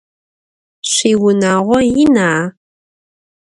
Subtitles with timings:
[0.91, 2.29] Şüiunağo yina?